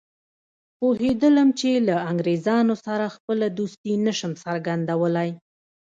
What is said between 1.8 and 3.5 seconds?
له انګریزانو سره خپله